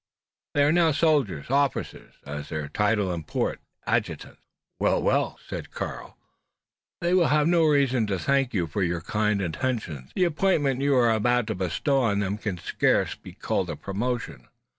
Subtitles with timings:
[0.55, 4.41] "They are now soldiers officers, as their title imports adjutants!"
[4.79, 5.37] "Well?"
[7.01, 10.11] "They will have no reason to thank you for your kind intentions.
[10.15, 14.47] The appointment you are about to bestow on them can scarce be called a promotion.